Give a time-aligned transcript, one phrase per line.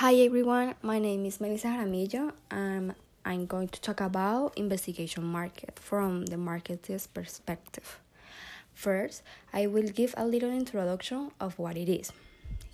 [0.00, 2.94] Hi everyone, my name is Melissa Jaramillo and
[3.24, 7.98] I'm going to talk about investigation market from the marketer's perspective.
[8.74, 12.12] First, I will give a little introduction of what it is.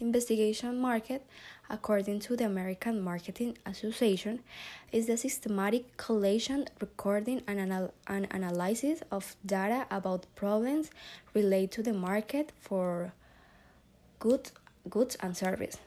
[0.00, 1.24] Investigation market,
[1.70, 4.40] according to the American Marketing Association,
[4.92, 10.90] is the systematic collation, recording, and, anal- and analysis of data about problems
[11.32, 13.14] related to the market for
[14.18, 14.52] goods,
[14.90, 15.78] goods and service.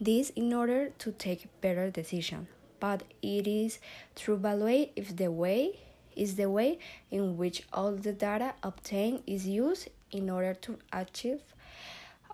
[0.00, 2.46] This in order to take better decision,
[2.78, 3.80] but it is
[4.16, 5.80] to evaluate if the way
[6.14, 6.78] is the way
[7.10, 11.40] in which all the data obtained is used in order to achieve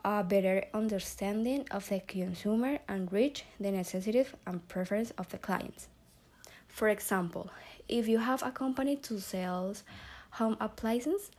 [0.05, 5.89] a better understanding of the consumer and reach the necessities and preference of the clients.
[6.69, 7.51] For example,
[7.89, 9.75] if you have a company to sell
[10.33, 11.31] home appliances,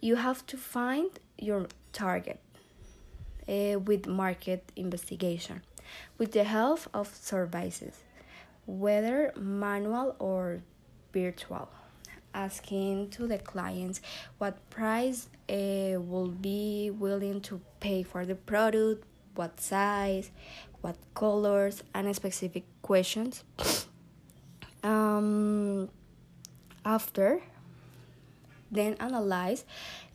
[0.00, 2.40] you have to find your target
[3.50, 5.60] uh, with market investigation
[6.18, 8.00] with the help of services,
[8.66, 10.62] whether manual or
[11.12, 11.68] virtual,
[12.34, 14.00] asking to the clients
[14.38, 20.30] what price uh, will be willing to pay for the product, what size,
[20.80, 23.44] what colors, and specific questions.
[24.82, 25.90] Um,
[26.86, 27.42] after,
[28.70, 29.64] then analyze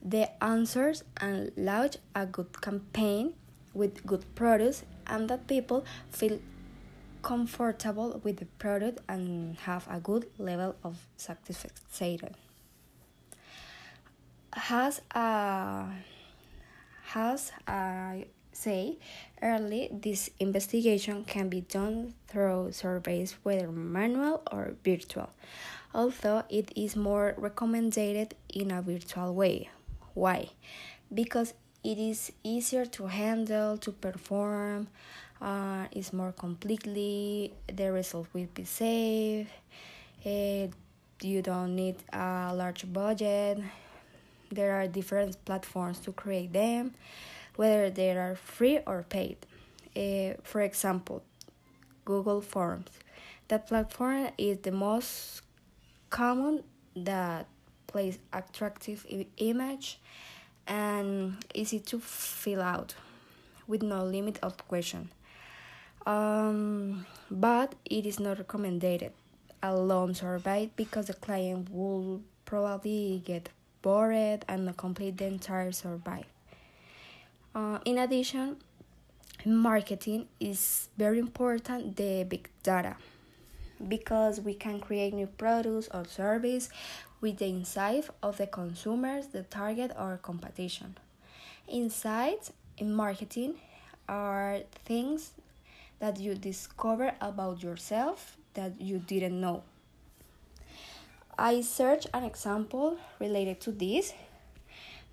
[0.03, 3.33] the answers and launch a good campaign
[3.73, 6.39] with good products and that people feel
[7.21, 12.35] comfortable with the product and have a good level of satisfaction.
[14.53, 15.87] Has a
[17.03, 18.97] has I say
[19.41, 25.29] early this investigation can be done through surveys whether manual or virtual
[25.95, 29.69] although it is more recommended in a virtual way
[30.15, 30.49] why?
[31.13, 34.87] Because it is easier to handle, to perform,
[35.41, 39.49] uh, it's more completely, the result will be safe,
[40.25, 40.67] uh,
[41.21, 43.59] you don't need a large budget,
[44.51, 46.95] there are different platforms to create them,
[47.57, 49.37] whether they are free or paid.
[49.95, 51.23] Uh, for example,
[52.05, 52.89] Google Forms.
[53.47, 55.41] That platform is the most
[56.15, 56.63] common
[56.95, 57.45] that
[57.87, 59.05] place attractive
[59.35, 59.99] image
[60.65, 62.95] and easy to fill out
[63.67, 65.09] with no limit of question.
[66.05, 69.11] Um, but it is not recommended
[69.61, 73.49] a long survey because the client will probably get
[73.81, 76.23] bored and not complete the entire survey.
[77.53, 78.55] Uh, in addition,
[79.45, 82.95] marketing is very important the big data
[83.87, 86.69] because we can create new products or service
[87.21, 90.97] with the insight of the consumers, the target, or competition.
[91.67, 93.55] Insights in marketing
[94.07, 95.31] are things
[95.99, 99.63] that you discover about yourself that you didn't know.
[101.37, 104.13] I searched an example related to this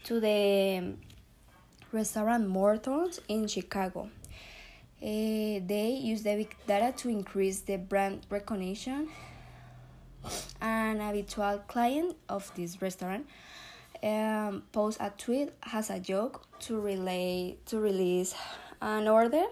[0.05, 0.95] to the
[1.93, 4.09] restaurant Morton's in Chicago.
[5.03, 9.09] Uh, they use the big data to increase the brand recognition.
[10.61, 13.27] An habitual client of this restaurant
[14.05, 18.37] um, post a tweet has a joke to relay to release
[18.81, 19.47] an order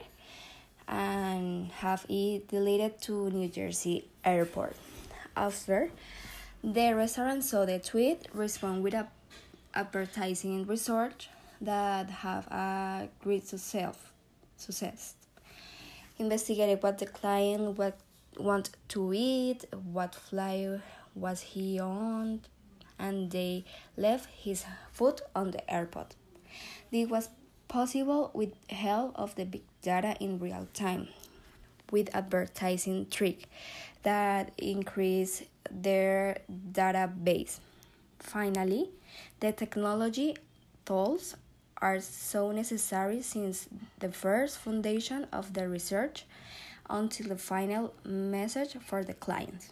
[0.86, 4.76] and have it deleted to New Jersey airport.
[5.36, 5.90] After
[6.62, 9.08] the restaurant saw the tweet, respond with a
[9.74, 11.28] advertising research
[11.60, 13.96] that have a great success.
[14.56, 15.14] success
[16.20, 17.98] investigated what the client what
[18.38, 20.81] want to eat, what flight
[21.14, 22.41] was he on,
[22.98, 23.64] and they
[23.97, 26.14] left his food on the airport.
[26.92, 27.28] This was
[27.66, 31.09] possible with help of the big data in real time
[31.91, 33.48] with advertising trick
[34.03, 36.38] that increase their
[36.72, 37.59] database.
[38.19, 38.91] Finally,
[39.41, 40.36] the technology
[40.84, 41.36] tools
[41.80, 43.68] are so necessary since
[43.98, 46.24] the first foundation of the research
[46.88, 49.71] until the final message for the client.